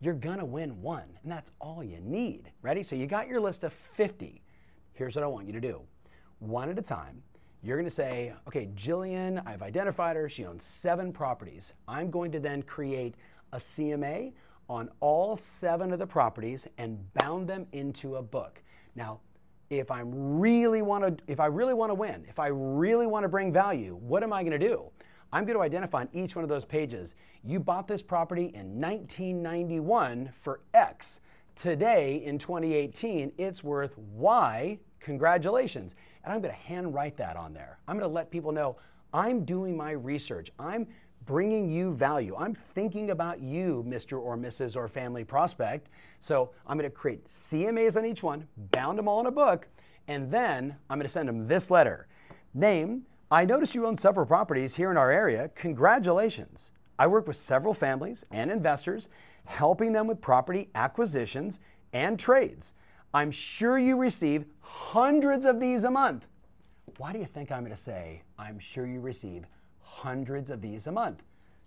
you're 0.00 0.14
gonna 0.14 0.44
win 0.44 0.80
one. 0.82 1.08
And 1.22 1.32
that's 1.32 1.50
all 1.60 1.82
you 1.82 1.98
need. 2.00 2.52
Ready? 2.62 2.82
So 2.82 2.94
you 2.96 3.06
got 3.06 3.28
your 3.28 3.40
list 3.40 3.64
of 3.64 3.72
50. 3.72 4.42
Here's 4.92 5.16
what 5.16 5.24
I 5.24 5.28
want 5.28 5.46
you 5.46 5.52
to 5.52 5.60
do 5.60 5.82
one 6.40 6.68
at 6.70 6.78
a 6.78 6.82
time. 6.82 7.22
You're 7.62 7.76
gonna 7.76 7.90
say, 7.90 8.32
okay, 8.46 8.68
Jillian, 8.76 9.42
I've 9.44 9.62
identified 9.62 10.14
her. 10.16 10.28
She 10.28 10.44
owns 10.44 10.64
seven 10.64 11.12
properties. 11.12 11.72
I'm 11.88 12.10
going 12.10 12.30
to 12.32 12.38
then 12.40 12.62
create 12.62 13.16
a 13.52 13.56
CMA 13.56 14.32
on 14.68 14.90
all 15.00 15.36
seven 15.36 15.92
of 15.92 15.98
the 15.98 16.06
properties 16.06 16.66
and 16.76 16.98
bound 17.14 17.48
them 17.48 17.66
into 17.72 18.16
a 18.16 18.22
book. 18.22 18.62
Now, 18.94 19.20
if 19.70 19.90
I 19.90 20.00
really 20.04 20.82
want 20.82 21.04
to, 21.04 21.24
if 21.30 21.40
I 21.40 21.46
really 21.46 21.74
want 21.74 21.90
to 21.90 21.94
win, 21.94 22.24
if 22.28 22.38
I 22.38 22.48
really 22.48 23.06
want 23.06 23.24
to 23.24 23.28
bring 23.28 23.52
value, 23.52 23.96
what 23.96 24.22
am 24.22 24.32
I 24.32 24.42
going 24.42 24.58
to 24.58 24.66
do? 24.66 24.90
I'm 25.32 25.44
going 25.44 25.56
to 25.56 25.62
identify 25.62 26.00
on 26.00 26.08
each 26.12 26.34
one 26.34 26.42
of 26.42 26.48
those 26.48 26.64
pages, 26.64 27.14
you 27.44 27.60
bought 27.60 27.86
this 27.86 28.00
property 28.00 28.46
in 28.54 28.80
1991 28.80 30.30
for 30.32 30.60
X. 30.72 31.20
Today, 31.54 32.22
in 32.24 32.38
2018, 32.38 33.32
it's 33.36 33.62
worth 33.62 33.98
Y. 33.98 34.78
Congratulations. 35.00 35.96
And 36.24 36.32
I'm 36.32 36.40
going 36.40 36.54
to 36.54 36.60
handwrite 36.60 37.16
that 37.18 37.36
on 37.36 37.52
there. 37.52 37.78
I'm 37.86 37.98
going 37.98 38.08
to 38.08 38.14
let 38.14 38.30
people 38.30 38.52
know 38.52 38.76
I'm 39.12 39.44
doing 39.44 39.76
my 39.76 39.90
research. 39.90 40.50
I'm 40.58 40.86
bringing 41.28 41.70
you 41.70 41.92
value. 41.92 42.34
I'm 42.38 42.54
thinking 42.54 43.10
about 43.10 43.38
you, 43.38 43.84
Mr. 43.86 44.18
or 44.18 44.34
Mrs. 44.34 44.76
or 44.76 44.88
family 44.88 45.24
prospect. 45.24 45.90
So 46.20 46.52
I'm 46.66 46.78
going 46.78 46.90
to 46.90 46.96
create 46.96 47.26
CMAs 47.26 47.98
on 47.98 48.06
each 48.06 48.22
one, 48.22 48.48
bound 48.72 48.98
them 48.98 49.06
all 49.06 49.20
in 49.20 49.26
a 49.26 49.30
book, 49.30 49.68
And 50.08 50.30
then 50.30 50.74
I'm 50.88 50.98
going 50.98 51.06
to 51.06 51.12
send 51.12 51.28
them 51.28 51.46
this 51.46 51.70
letter. 51.70 52.08
Name, 52.54 53.02
I 53.30 53.44
notice 53.44 53.74
you 53.74 53.84
own 53.84 53.98
several 53.98 54.24
properties 54.24 54.74
here 54.74 54.90
in 54.90 54.96
our 54.96 55.10
area. 55.10 55.50
Congratulations. 55.54 56.72
I 56.98 57.06
work 57.06 57.26
with 57.26 57.36
several 57.36 57.74
families 57.74 58.24
and 58.30 58.50
investors, 58.50 59.10
helping 59.44 59.92
them 59.92 60.06
with 60.06 60.22
property 60.22 60.70
acquisitions 60.74 61.60
and 61.92 62.18
trades. 62.18 62.72
I'm 63.12 63.30
sure 63.30 63.76
you 63.76 63.98
receive 63.98 64.46
hundreds 64.60 65.44
of 65.44 65.60
these 65.60 65.84
a 65.84 65.90
month. 65.90 66.26
Why 66.96 67.12
do 67.12 67.18
you 67.18 67.26
think 67.26 67.52
I'm 67.52 67.60
going 67.60 67.76
to 67.76 67.80
say, 67.80 68.22
I'm 68.38 68.58
sure 68.58 68.86
you 68.86 69.00
receive 69.00 69.44
hundreds 69.88 70.50
of 70.50 70.60
these 70.60 70.86
a 70.86 70.92
month? 70.92 71.22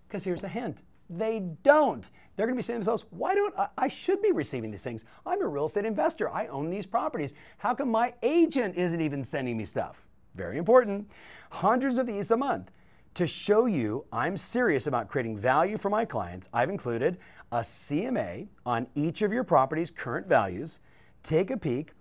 Because 0.08 0.24
here's 0.24 0.44
a 0.44 0.48
hint 0.48 0.82
they 1.10 1.42
don't. 1.62 2.08
They're 2.36 2.46
going 2.46 2.56
to 2.56 2.58
be 2.58 2.62
saying 2.62 2.80
to 2.80 2.84
themselves, 2.84 3.04
why 3.10 3.34
don't 3.34 3.56
I, 3.58 3.68
I 3.76 3.88
should 3.88 4.22
be 4.22 4.32
receiving 4.32 4.70
these 4.70 4.82
things? 4.82 5.04
I'm 5.26 5.42
a 5.42 5.46
real 5.46 5.66
estate 5.66 5.84
investor. 5.84 6.30
I 6.30 6.46
own 6.46 6.70
these 6.70 6.86
properties. 6.86 7.34
How 7.58 7.74
come 7.74 7.90
my 7.90 8.14
agent 8.22 8.76
isn't 8.76 9.00
even 9.00 9.24
sending 9.24 9.56
me 9.56 9.64
stuff? 9.64 10.06
Very 10.34 10.56
important. 10.56 11.10
Hundreds 11.50 11.98
of 11.98 12.06
these 12.06 12.30
a 12.30 12.36
month. 12.36 12.72
To 13.14 13.26
show 13.26 13.66
you 13.66 14.06
I'm 14.10 14.38
serious 14.38 14.86
about 14.86 15.08
creating 15.08 15.36
value 15.36 15.76
for 15.76 15.90
my 15.90 16.06
clients, 16.06 16.48
I've 16.54 16.70
included 16.70 17.18
a 17.50 17.58
CMA 17.58 18.48
on 18.64 18.86
each 18.94 19.20
of 19.20 19.32
your 19.32 19.44
property's 19.44 19.90
current 19.90 20.26
values. 20.26 20.80
Take 21.22 21.50
a 21.50 21.58
peek. 21.58 21.92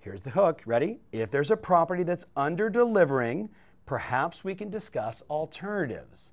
Here's 0.00 0.20
the 0.20 0.30
hook. 0.30 0.62
Ready? 0.66 1.00
If 1.12 1.30
there's 1.30 1.50
a 1.50 1.56
property 1.56 2.02
that's 2.02 2.26
under 2.36 2.68
delivering, 2.68 3.48
perhaps 3.92 4.42
we 4.42 4.54
can 4.54 4.70
discuss 4.70 5.22
alternatives. 5.28 6.32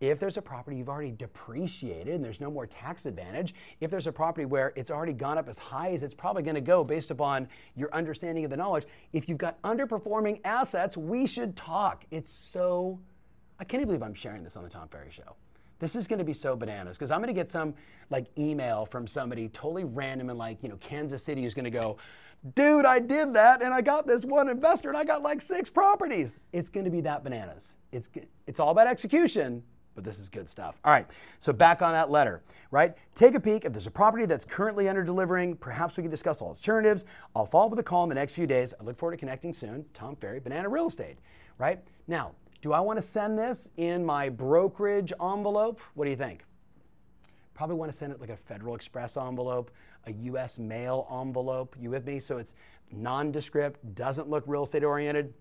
If 0.00 0.20
there's 0.20 0.36
a 0.36 0.42
property 0.42 0.76
you've 0.76 0.88
already 0.88 1.10
depreciated 1.10 2.14
and 2.14 2.24
there's 2.24 2.40
no 2.40 2.48
more 2.48 2.64
tax 2.64 3.06
advantage, 3.06 3.56
if 3.80 3.90
there's 3.90 4.06
a 4.06 4.12
property 4.12 4.44
where 4.44 4.72
it's 4.76 4.88
already 4.88 5.12
gone 5.12 5.36
up 5.36 5.48
as 5.48 5.58
high 5.58 5.90
as 5.90 6.04
it's 6.04 6.14
probably 6.14 6.44
going 6.44 6.54
to 6.54 6.60
go 6.60 6.84
based 6.84 7.10
upon 7.10 7.48
your 7.74 7.92
understanding 7.92 8.44
of 8.44 8.52
the 8.52 8.56
knowledge, 8.56 8.84
if 9.12 9.28
you've 9.28 9.36
got 9.36 9.60
underperforming 9.62 10.38
assets, 10.44 10.96
we 10.96 11.26
should 11.26 11.56
talk. 11.56 12.04
It's 12.12 12.32
so, 12.32 13.00
I 13.58 13.64
can't 13.64 13.80
even 13.80 13.88
believe 13.88 14.04
I'm 14.04 14.14
sharing 14.14 14.44
this 14.44 14.54
on 14.54 14.62
the 14.62 14.70
Tom 14.70 14.86
Ferry 14.86 15.10
Show. 15.10 15.34
This 15.82 15.96
is 15.96 16.06
going 16.06 16.20
to 16.20 16.24
be 16.24 16.32
so 16.32 16.54
bananas 16.54 16.96
because 16.96 17.10
I'm 17.10 17.18
going 17.18 17.26
to 17.26 17.34
get 17.34 17.50
some 17.50 17.74
like 18.08 18.26
email 18.38 18.86
from 18.86 19.08
somebody 19.08 19.48
totally 19.48 19.82
random 19.82 20.30
in 20.30 20.38
like, 20.38 20.62
you 20.62 20.68
know, 20.68 20.76
Kansas 20.76 21.24
City 21.24 21.42
who's 21.42 21.54
going 21.54 21.64
to 21.64 21.72
go, 21.72 21.96
dude, 22.54 22.86
I 22.86 23.00
did 23.00 23.32
that 23.34 23.62
and 23.62 23.74
I 23.74 23.80
got 23.80 24.06
this 24.06 24.24
one 24.24 24.48
investor 24.48 24.90
and 24.90 24.96
I 24.96 25.02
got 25.02 25.24
like 25.24 25.40
six 25.40 25.68
properties. 25.68 26.36
It's 26.52 26.70
going 26.70 26.84
to 26.84 26.90
be 26.90 27.00
that 27.00 27.24
bananas. 27.24 27.74
It's, 27.90 28.08
it's 28.46 28.60
all 28.60 28.70
about 28.70 28.86
execution, 28.86 29.60
but 29.96 30.04
this 30.04 30.20
is 30.20 30.28
good 30.28 30.48
stuff. 30.48 30.78
All 30.84 30.92
right, 30.92 31.08
so 31.40 31.52
back 31.52 31.82
on 31.82 31.90
that 31.94 32.12
letter, 32.12 32.44
right? 32.70 32.94
Take 33.16 33.34
a 33.34 33.40
peek. 33.40 33.64
If 33.64 33.72
there's 33.72 33.88
a 33.88 33.90
property 33.90 34.24
that's 34.24 34.44
currently 34.44 34.88
under 34.88 35.02
delivering, 35.02 35.56
perhaps 35.56 35.96
we 35.96 36.04
can 36.04 36.12
discuss 36.12 36.40
alternatives. 36.40 37.06
I'll 37.34 37.44
follow 37.44 37.64
up 37.64 37.70
with 37.70 37.80
a 37.80 37.82
call 37.82 38.04
in 38.04 38.08
the 38.08 38.14
next 38.14 38.36
few 38.36 38.46
days. 38.46 38.72
I 38.80 38.84
look 38.84 38.96
forward 38.96 39.16
to 39.16 39.18
connecting 39.18 39.52
soon. 39.52 39.84
Tom 39.94 40.14
Ferry, 40.14 40.38
Banana 40.38 40.68
Real 40.68 40.86
Estate, 40.86 41.18
right? 41.58 41.80
Now, 42.06 42.36
do 42.62 42.72
I 42.72 42.78
want 42.78 42.96
to 42.96 43.02
send 43.02 43.36
this 43.36 43.68
in 43.76 44.06
my 44.06 44.28
brokerage 44.28 45.12
envelope? 45.20 45.80
What 45.94 46.04
do 46.04 46.10
you 46.10 46.16
think? 46.16 46.44
Probably 47.54 47.74
want 47.74 47.90
to 47.90 47.96
send 47.96 48.12
it 48.12 48.20
like 48.20 48.30
a 48.30 48.36
Federal 48.36 48.76
Express 48.76 49.16
envelope, 49.16 49.72
a 50.06 50.12
US 50.12 50.60
mail 50.60 51.08
envelope. 51.20 51.74
You 51.78 51.90
with 51.90 52.06
me? 52.06 52.20
So 52.20 52.38
it's 52.38 52.54
nondescript, 52.92 53.94
doesn't 53.96 54.30
look 54.30 54.44
real 54.46 54.62
estate 54.62 54.84
oriented. 54.84 55.34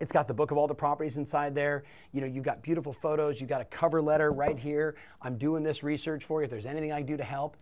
It's 0.00 0.12
got 0.12 0.28
the 0.28 0.34
book 0.34 0.52
of 0.52 0.58
all 0.58 0.68
the 0.68 0.74
properties 0.74 1.16
inside 1.16 1.56
there. 1.56 1.82
You 2.12 2.20
know, 2.20 2.26
you've 2.28 2.44
got 2.44 2.62
beautiful 2.62 2.92
photos. 2.92 3.40
You've 3.40 3.50
got 3.50 3.60
a 3.60 3.66
cover 3.66 4.00
letter 4.00 4.32
right 4.32 4.58
here. 4.58 4.94
I'm 5.22 5.36
doing 5.36 5.64
this 5.64 5.82
research 5.82 6.24
for 6.24 6.40
you. 6.40 6.44
If 6.44 6.50
there's 6.50 6.66
anything 6.66 6.92
I 6.92 6.98
can 6.98 7.06
do 7.06 7.16
to 7.16 7.24
help, 7.24 7.56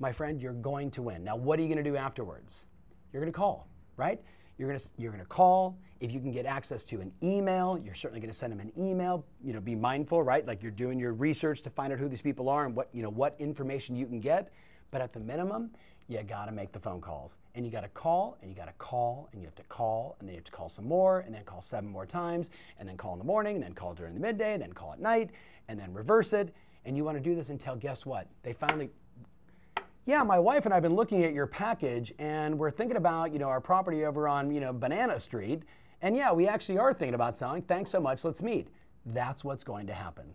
my 0.00 0.10
friend, 0.10 0.42
you're 0.42 0.52
going 0.52 0.90
to 0.92 1.02
win. 1.02 1.22
Now, 1.22 1.36
what 1.36 1.58
are 1.58 1.62
you 1.62 1.68
going 1.68 1.82
to 1.82 1.88
do 1.88 1.96
afterwards? 1.96 2.66
You're 3.12 3.22
going 3.22 3.32
to 3.32 3.36
call, 3.36 3.68
right? 3.96 4.20
You're 4.58 4.68
going 4.68 4.78
to 4.78 4.88
you're 4.96 5.12
to 5.12 5.24
call. 5.24 5.76
If 6.00 6.12
you 6.12 6.20
can 6.20 6.30
get 6.30 6.46
access 6.46 6.84
to 6.84 7.00
an 7.00 7.12
email, 7.22 7.80
you're 7.82 7.94
certainly 7.94 8.20
going 8.20 8.30
to 8.30 8.36
send 8.36 8.52
them 8.52 8.60
an 8.60 8.72
email. 8.78 9.24
You 9.42 9.52
know, 9.52 9.60
be 9.60 9.74
mindful, 9.74 10.22
right? 10.22 10.46
Like 10.46 10.62
you're 10.62 10.72
doing 10.72 10.98
your 10.98 11.12
research 11.12 11.62
to 11.62 11.70
find 11.70 11.92
out 11.92 11.98
who 11.98 12.08
these 12.08 12.22
people 12.22 12.48
are 12.48 12.66
and 12.66 12.76
what 12.76 12.88
you 12.92 13.02
know 13.02 13.10
what 13.10 13.34
information 13.40 13.96
you 13.96 14.06
can 14.06 14.20
get. 14.20 14.52
But 14.90 15.00
at 15.00 15.12
the 15.12 15.20
minimum, 15.20 15.70
you 16.08 16.22
got 16.22 16.46
to 16.46 16.52
make 16.52 16.72
the 16.72 16.78
phone 16.78 17.00
calls. 17.00 17.38
And 17.54 17.64
you 17.64 17.72
got 17.72 17.82
to 17.82 17.88
call 17.88 18.36
and 18.40 18.50
you 18.50 18.56
got 18.56 18.66
to 18.66 18.74
call 18.74 19.28
and 19.32 19.40
you 19.40 19.46
have 19.46 19.54
to 19.56 19.62
call 19.64 20.16
and 20.20 20.28
then 20.28 20.34
you 20.34 20.38
have 20.38 20.44
to 20.44 20.52
call 20.52 20.68
some 20.68 20.86
more 20.86 21.20
and 21.20 21.34
then 21.34 21.42
call 21.44 21.62
seven 21.62 21.88
more 21.88 22.06
times 22.06 22.50
and 22.78 22.88
then 22.88 22.96
call 22.96 23.14
in 23.14 23.18
the 23.18 23.24
morning 23.24 23.56
and 23.56 23.64
then 23.64 23.72
call 23.72 23.94
during 23.94 24.14
the 24.14 24.20
midday 24.20 24.52
and 24.52 24.62
then 24.62 24.72
call 24.72 24.92
at 24.92 25.00
night 25.00 25.30
and 25.68 25.80
then 25.80 25.92
reverse 25.92 26.32
it. 26.32 26.54
And 26.84 26.96
you 26.96 27.04
want 27.04 27.16
to 27.16 27.22
do 27.22 27.34
this 27.34 27.48
until 27.48 27.76
guess 27.76 28.04
what? 28.04 28.28
They 28.42 28.52
finally 28.52 28.90
yeah, 30.06 30.22
my 30.22 30.38
wife 30.38 30.66
and 30.66 30.74
I 30.74 30.76
have 30.76 30.82
been 30.82 30.94
looking 30.94 31.24
at 31.24 31.32
your 31.32 31.46
package 31.46 32.12
and 32.18 32.58
we're 32.58 32.70
thinking 32.70 32.96
about, 32.96 33.32
you 33.32 33.38
know, 33.38 33.48
our 33.48 33.60
property 33.60 34.04
over 34.04 34.28
on, 34.28 34.52
you 34.52 34.60
know, 34.60 34.72
Banana 34.72 35.18
Street. 35.18 35.62
And 36.02 36.14
yeah, 36.14 36.30
we 36.32 36.46
actually 36.46 36.78
are 36.78 36.92
thinking 36.92 37.14
about 37.14 37.36
selling. 37.36 37.62
Thanks 37.62 37.90
so 37.90 38.00
much. 38.00 38.24
Let's 38.24 38.42
meet. 38.42 38.68
That's 39.06 39.44
what's 39.44 39.64
going 39.64 39.86
to 39.86 39.94
happen. 39.94 40.34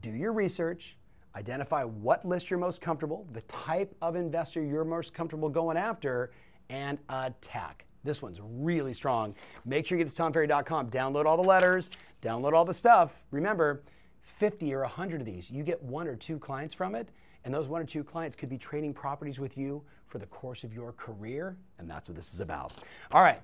Do 0.00 0.10
your 0.10 0.32
research, 0.32 0.98
identify 1.34 1.84
what 1.84 2.24
list 2.26 2.50
you're 2.50 2.58
most 2.58 2.82
comfortable, 2.82 3.26
the 3.32 3.40
type 3.42 3.94
of 4.02 4.14
investor 4.14 4.62
you're 4.62 4.84
most 4.84 5.14
comfortable 5.14 5.48
going 5.48 5.78
after, 5.78 6.30
and 6.68 6.98
attack. 7.08 7.86
This 8.04 8.20
one's 8.20 8.40
really 8.42 8.92
strong. 8.92 9.34
Make 9.64 9.86
sure 9.86 9.98
you 9.98 10.04
get 10.04 10.14
to 10.14 10.22
tomferry.com, 10.22 10.90
download 10.90 11.24
all 11.24 11.36
the 11.36 11.48
letters, 11.48 11.90
download 12.22 12.52
all 12.52 12.64
the 12.64 12.74
stuff. 12.74 13.24
Remember, 13.30 13.82
50 14.20 14.74
or 14.74 14.82
100 14.82 15.20
of 15.20 15.26
these, 15.26 15.50
you 15.50 15.62
get 15.62 15.82
one 15.82 16.06
or 16.06 16.14
two 16.14 16.38
clients 16.38 16.74
from 16.74 16.94
it, 16.94 17.08
and 17.48 17.54
those 17.54 17.66
one 17.66 17.80
or 17.80 17.86
two 17.86 18.04
clients 18.04 18.36
could 18.36 18.50
be 18.50 18.58
trading 18.58 18.92
properties 18.92 19.40
with 19.40 19.56
you 19.56 19.82
for 20.06 20.18
the 20.18 20.26
course 20.26 20.64
of 20.64 20.74
your 20.74 20.92
career, 20.92 21.56
and 21.78 21.88
that's 21.88 22.06
what 22.06 22.14
this 22.14 22.34
is 22.34 22.40
about. 22.40 22.74
All 23.10 23.22
right, 23.22 23.40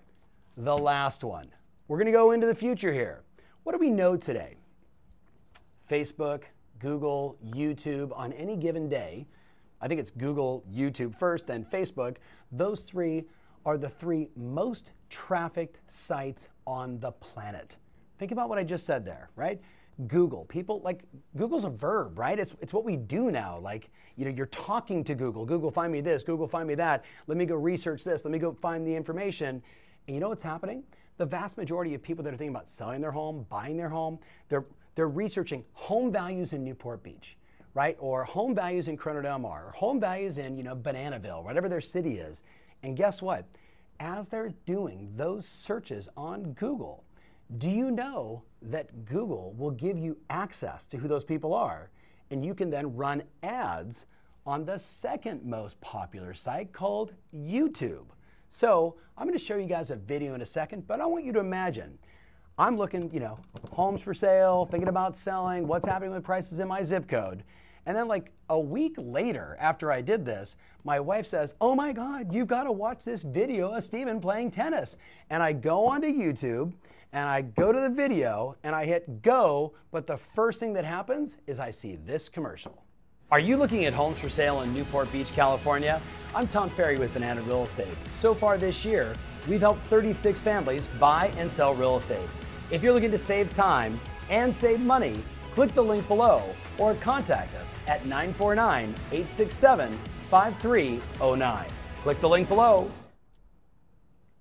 the 0.58 0.76
last 0.76 1.24
one. 1.24 1.48
We're 1.88 1.96
going 1.96 2.08
to 2.08 2.12
go 2.12 2.32
into 2.32 2.46
the 2.46 2.54
future 2.54 2.92
here. 2.92 3.22
What 3.62 3.72
do 3.72 3.78
we 3.78 3.88
know 3.88 4.14
today? 4.18 4.56
Facebook, 5.90 6.42
Google, 6.78 7.38
YouTube 7.42 8.12
on 8.14 8.34
any 8.34 8.56
given 8.56 8.90
day. 8.90 9.26
I 9.80 9.88
think 9.88 10.00
it's 10.00 10.10
Google, 10.10 10.64
YouTube 10.70 11.14
first, 11.14 11.46
then 11.46 11.64
Facebook. 11.64 12.16
Those 12.52 12.82
three 12.82 13.24
are 13.64 13.78
the 13.78 13.88
three 13.88 14.28
most 14.36 14.90
trafficked 15.08 15.78
sites 15.90 16.48
on 16.66 17.00
the 17.00 17.12
planet. 17.12 17.78
Think 18.18 18.32
about 18.32 18.50
what 18.50 18.58
I 18.58 18.64
just 18.64 18.84
said 18.84 19.06
there, 19.06 19.30
right? 19.34 19.62
Google. 20.06 20.44
People 20.46 20.80
like 20.82 21.02
Google's 21.36 21.64
a 21.64 21.70
verb, 21.70 22.18
right? 22.18 22.38
It's, 22.38 22.54
it's 22.60 22.72
what 22.72 22.84
we 22.84 22.96
do 22.96 23.30
now. 23.30 23.58
Like, 23.58 23.90
you 24.16 24.24
know, 24.24 24.30
you're 24.30 24.46
talking 24.46 25.04
to 25.04 25.14
Google. 25.14 25.44
Google, 25.44 25.70
find 25.70 25.92
me 25.92 26.00
this. 26.00 26.22
Google, 26.22 26.48
find 26.48 26.66
me 26.66 26.74
that. 26.76 27.04
Let 27.26 27.38
me 27.38 27.46
go 27.46 27.54
research 27.54 28.04
this. 28.04 28.24
Let 28.24 28.32
me 28.32 28.38
go 28.38 28.52
find 28.60 28.86
the 28.86 28.94
information. 28.94 29.62
And 30.06 30.14
you 30.14 30.20
know 30.20 30.28
what's 30.28 30.42
happening? 30.42 30.82
The 31.16 31.26
vast 31.26 31.56
majority 31.56 31.94
of 31.94 32.02
people 32.02 32.24
that 32.24 32.34
are 32.34 32.36
thinking 32.36 32.54
about 32.54 32.68
selling 32.68 33.00
their 33.00 33.12
home, 33.12 33.46
buying 33.48 33.76
their 33.76 33.88
home, 33.88 34.18
they're 34.48 34.64
they're 34.94 35.08
researching 35.08 35.64
home 35.72 36.12
values 36.12 36.52
in 36.52 36.64
Newport 36.64 37.02
Beach, 37.02 37.36
right? 37.74 37.96
Or 37.98 38.24
home 38.24 38.54
values 38.54 38.88
in 38.88 38.96
Corona 38.96 39.22
Del 39.22 39.38
Mar, 39.38 39.66
or 39.66 39.72
home 39.72 40.00
values 40.00 40.38
in, 40.38 40.56
you 40.56 40.62
know, 40.62 40.76
Bananaville, 40.76 41.42
whatever 41.42 41.68
their 41.68 41.80
city 41.80 42.18
is. 42.18 42.42
And 42.82 42.96
guess 42.96 43.20
what? 43.20 43.46
As 43.98 44.28
they're 44.28 44.52
doing 44.66 45.12
those 45.16 45.46
searches 45.46 46.08
on 46.16 46.52
Google, 46.52 47.04
do 47.58 47.70
you 47.70 47.90
know 47.90 48.42
that 48.62 49.04
Google 49.04 49.52
will 49.56 49.70
give 49.70 49.98
you 49.98 50.16
access 50.30 50.86
to 50.86 50.96
who 50.96 51.08
those 51.08 51.24
people 51.24 51.54
are? 51.54 51.90
And 52.30 52.44
you 52.44 52.54
can 52.54 52.70
then 52.70 52.94
run 52.96 53.22
ads 53.42 54.06
on 54.46 54.64
the 54.64 54.78
second 54.78 55.44
most 55.44 55.80
popular 55.80 56.34
site 56.34 56.72
called 56.72 57.12
YouTube. 57.34 58.06
So 58.48 58.96
I'm 59.16 59.26
going 59.26 59.38
to 59.38 59.44
show 59.44 59.56
you 59.56 59.66
guys 59.66 59.90
a 59.90 59.96
video 59.96 60.34
in 60.34 60.40
a 60.40 60.46
second, 60.46 60.86
but 60.86 61.00
I 61.00 61.06
want 61.06 61.24
you 61.24 61.32
to 61.32 61.40
imagine 61.40 61.98
I'm 62.56 62.76
looking, 62.76 63.12
you 63.12 63.20
know, 63.20 63.38
homes 63.72 64.00
for 64.00 64.14
sale, 64.14 64.64
thinking 64.66 64.88
about 64.88 65.16
selling, 65.16 65.66
what's 65.66 65.86
happening 65.86 66.12
with 66.12 66.22
prices 66.22 66.60
in 66.60 66.68
my 66.68 66.82
zip 66.82 67.08
code. 67.08 67.42
And 67.86 67.96
then, 67.96 68.08
like 68.08 68.30
a 68.48 68.58
week 68.58 68.94
later, 68.96 69.56
after 69.60 69.90
I 69.92 70.00
did 70.00 70.24
this, 70.24 70.56
my 70.84 71.00
wife 71.00 71.26
says, 71.26 71.54
Oh 71.60 71.74
my 71.74 71.92
God, 71.92 72.32
you've 72.32 72.46
got 72.46 72.64
to 72.64 72.72
watch 72.72 73.04
this 73.04 73.22
video 73.22 73.74
of 73.74 73.84
Steven 73.84 74.20
playing 74.20 74.52
tennis. 74.52 74.96
And 75.30 75.42
I 75.42 75.52
go 75.52 75.86
onto 75.86 76.06
YouTube 76.06 76.72
and 77.14 77.28
I 77.28 77.42
go 77.42 77.72
to 77.72 77.80
the 77.80 77.88
video 77.88 78.56
and 78.64 78.74
I 78.74 78.84
hit 78.84 79.22
go, 79.22 79.72
but 79.92 80.08
the 80.08 80.16
first 80.16 80.58
thing 80.58 80.72
that 80.72 80.84
happens 80.84 81.36
is 81.46 81.60
I 81.60 81.70
see 81.70 81.96
this 82.04 82.28
commercial. 82.28 82.82
Are 83.30 83.38
you 83.38 83.56
looking 83.56 83.84
at 83.84 83.94
homes 83.94 84.18
for 84.18 84.28
sale 84.28 84.62
in 84.62 84.74
Newport 84.74 85.10
Beach, 85.12 85.32
California? 85.32 86.00
I'm 86.34 86.48
Tom 86.48 86.68
Ferry 86.70 86.98
with 86.98 87.14
Banana 87.14 87.40
Real 87.42 87.62
Estate. 87.62 87.94
So 88.10 88.34
far 88.34 88.58
this 88.58 88.84
year, 88.84 89.14
we've 89.48 89.60
helped 89.60 89.82
36 89.84 90.40
families 90.40 90.88
buy 90.98 91.32
and 91.36 91.50
sell 91.52 91.72
real 91.72 91.96
estate. 91.96 92.28
If 92.72 92.82
you're 92.82 92.92
looking 92.92 93.12
to 93.12 93.18
save 93.18 93.54
time 93.54 94.00
and 94.28 94.54
save 94.54 94.80
money, 94.80 95.22
click 95.52 95.70
the 95.72 95.84
link 95.84 96.06
below 96.08 96.42
or 96.78 96.96
contact 96.96 97.54
us 97.54 97.68
at 97.86 98.04
949 98.06 98.88
867 99.12 99.96
5309. 100.30 101.66
Click 102.02 102.20
the 102.20 102.28
link 102.28 102.48
below. 102.48 102.90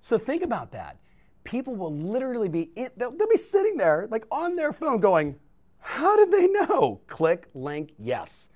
So 0.01 0.17
think 0.17 0.41
about 0.41 0.71
that. 0.71 0.97
People 1.43 1.75
will 1.75 1.93
literally 1.93 2.49
be, 2.49 2.69
in, 2.75 2.89
they'll, 2.97 3.11
they'll 3.11 3.27
be 3.27 3.37
sitting 3.37 3.77
there 3.77 4.07
like 4.09 4.25
on 4.31 4.55
their 4.55 4.71
phone 4.71 4.99
going, 4.99 5.35
How 5.79 6.15
did 6.15 6.31
they 6.31 6.47
know? 6.47 7.01
Click 7.07 7.47
link 7.53 7.93
yes. 7.99 8.49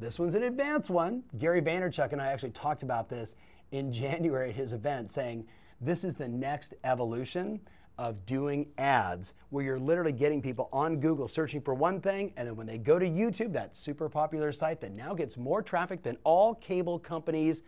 This 0.00 0.18
one's 0.18 0.34
an 0.34 0.44
advanced 0.44 0.90
one. 0.90 1.24
Gary 1.38 1.60
Vaynerchuk 1.60 2.12
and 2.12 2.20
I 2.20 2.28
actually 2.28 2.50
talked 2.50 2.82
about 2.82 3.08
this 3.08 3.36
in 3.72 3.92
January 3.92 4.50
at 4.50 4.54
his 4.54 4.72
event, 4.72 5.10
saying 5.10 5.46
This 5.80 6.04
is 6.04 6.14
the 6.14 6.28
next 6.28 6.74
evolution 6.84 7.60
of 7.98 8.24
doing 8.26 8.68
ads 8.78 9.34
where 9.50 9.64
you're 9.64 9.78
literally 9.78 10.12
getting 10.12 10.40
people 10.40 10.68
on 10.72 11.00
Google 11.00 11.26
searching 11.26 11.60
for 11.60 11.74
one 11.74 12.00
thing, 12.00 12.32
and 12.36 12.46
then 12.46 12.54
when 12.54 12.66
they 12.66 12.78
go 12.78 12.96
to 12.96 13.06
YouTube, 13.08 13.52
that 13.52 13.76
super 13.76 14.08
popular 14.08 14.52
site 14.52 14.80
that 14.80 14.92
now 14.92 15.14
gets 15.14 15.36
more 15.36 15.62
traffic 15.62 16.04
than 16.04 16.16
all 16.22 16.54
cable 16.54 17.00
companies 17.00 17.62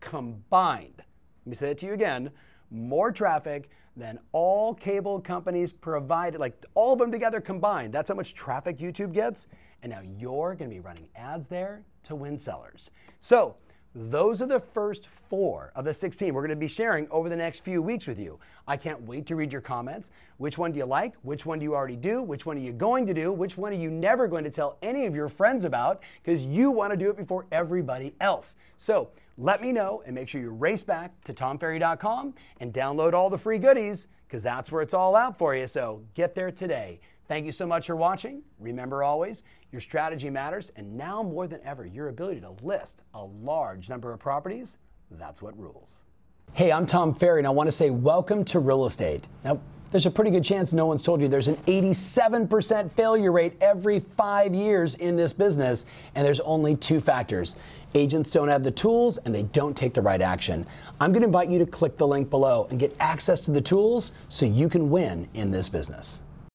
combined. 0.00 0.94
Let 0.96 1.46
me 1.46 1.54
say 1.54 1.68
that 1.68 1.78
to 1.78 1.86
you 1.86 1.92
again 1.92 2.30
more 2.70 3.12
traffic 3.12 3.70
than 3.96 4.18
all 4.32 4.74
cable 4.74 5.20
companies 5.20 5.72
provided, 5.72 6.38
like 6.38 6.64
all 6.74 6.92
of 6.92 6.98
them 6.98 7.10
together 7.10 7.40
combined. 7.40 7.92
That's 7.92 8.08
how 8.08 8.14
much 8.14 8.34
traffic 8.34 8.78
YouTube 8.78 9.12
gets. 9.12 9.46
And 9.82 9.90
now 9.90 10.00
you're 10.18 10.54
going 10.54 10.70
to 10.70 10.74
be 10.74 10.80
running 10.80 11.08
ads 11.16 11.48
there 11.48 11.84
to 12.04 12.14
win 12.14 12.38
sellers. 12.38 12.90
So, 13.20 13.56
those 13.98 14.42
are 14.42 14.46
the 14.46 14.60
first 14.60 15.06
four 15.06 15.72
of 15.74 15.86
the 15.86 15.94
16 15.94 16.34
we're 16.34 16.42
going 16.42 16.50
to 16.50 16.56
be 16.56 16.68
sharing 16.68 17.08
over 17.10 17.30
the 17.30 17.36
next 17.36 17.60
few 17.60 17.80
weeks 17.80 18.06
with 18.06 18.20
you. 18.20 18.38
I 18.68 18.76
can't 18.76 19.00
wait 19.02 19.24
to 19.26 19.36
read 19.36 19.50
your 19.50 19.62
comments. 19.62 20.10
Which 20.36 20.58
one 20.58 20.72
do 20.72 20.78
you 20.78 20.84
like? 20.84 21.14
Which 21.22 21.46
one 21.46 21.58
do 21.58 21.64
you 21.64 21.74
already 21.74 21.96
do? 21.96 22.22
Which 22.22 22.44
one 22.44 22.58
are 22.58 22.60
you 22.60 22.74
going 22.74 23.06
to 23.06 23.14
do? 23.14 23.32
Which 23.32 23.56
one 23.56 23.72
are 23.72 23.76
you 23.76 23.90
never 23.90 24.28
going 24.28 24.44
to 24.44 24.50
tell 24.50 24.76
any 24.82 25.06
of 25.06 25.14
your 25.14 25.30
friends 25.30 25.64
about 25.64 26.02
because 26.22 26.44
you 26.44 26.70
want 26.70 26.92
to 26.92 26.96
do 26.98 27.08
it 27.08 27.16
before 27.16 27.46
everybody 27.50 28.14
else? 28.20 28.56
So 28.76 29.08
let 29.38 29.62
me 29.62 29.72
know 29.72 30.02
and 30.04 30.14
make 30.14 30.28
sure 30.28 30.42
you 30.42 30.52
race 30.52 30.82
back 30.82 31.12
to 31.24 31.32
tomferry.com 31.32 32.34
and 32.60 32.74
download 32.74 33.14
all 33.14 33.30
the 33.30 33.38
free 33.38 33.58
goodies 33.58 34.08
because 34.28 34.42
that's 34.42 34.70
where 34.70 34.82
it's 34.82 34.92
all 34.92 35.16
out 35.16 35.38
for 35.38 35.56
you. 35.56 35.66
So 35.66 36.02
get 36.12 36.34
there 36.34 36.50
today. 36.50 37.00
Thank 37.28 37.44
you 37.44 37.52
so 37.52 37.66
much 37.66 37.88
for 37.88 37.96
watching. 37.96 38.42
Remember 38.60 39.02
always, 39.02 39.42
your 39.72 39.80
strategy 39.80 40.30
matters, 40.30 40.70
and 40.76 40.96
now 40.96 41.24
more 41.24 41.48
than 41.48 41.60
ever, 41.64 41.84
your 41.84 42.08
ability 42.08 42.40
to 42.42 42.54
list 42.62 43.02
a 43.14 43.24
large 43.24 43.88
number 43.88 44.12
of 44.12 44.20
properties, 44.20 44.78
that's 45.10 45.42
what 45.42 45.58
rules. 45.58 46.04
Hey, 46.52 46.70
I'm 46.70 46.86
Tom 46.86 47.12
Ferry, 47.12 47.40
and 47.40 47.46
I 47.46 47.50
want 47.50 47.66
to 47.66 47.72
say 47.72 47.90
welcome 47.90 48.44
to 48.46 48.60
real 48.60 48.86
estate. 48.86 49.26
Now, 49.42 49.60
there's 49.90 50.06
a 50.06 50.10
pretty 50.10 50.30
good 50.30 50.44
chance 50.44 50.72
no 50.72 50.86
one's 50.86 51.02
told 51.02 51.20
you 51.20 51.26
there's 51.26 51.48
an 51.48 51.56
87% 51.56 52.92
failure 52.92 53.32
rate 53.32 53.54
every 53.60 53.98
five 53.98 54.54
years 54.54 54.94
in 54.94 55.16
this 55.16 55.32
business, 55.32 55.84
and 56.14 56.24
there's 56.24 56.40
only 56.40 56.76
two 56.76 57.00
factors. 57.00 57.56
Agents 57.94 58.30
don't 58.30 58.48
have 58.48 58.62
the 58.62 58.70
tools 58.70 59.18
and 59.18 59.34
they 59.34 59.44
don't 59.44 59.76
take 59.76 59.94
the 59.94 60.02
right 60.02 60.20
action. 60.20 60.64
I'm 61.00 61.12
going 61.12 61.22
to 61.22 61.26
invite 61.26 61.48
you 61.48 61.58
to 61.58 61.66
click 61.66 61.96
the 61.96 62.06
link 62.06 62.30
below 62.30 62.68
and 62.70 62.78
get 62.78 62.94
access 63.00 63.40
to 63.42 63.50
the 63.50 63.60
tools 63.60 64.12
so 64.28 64.44
you 64.46 64.68
can 64.68 64.90
win 64.90 65.28
in 65.34 65.50
this 65.50 65.68
business. 65.68 66.22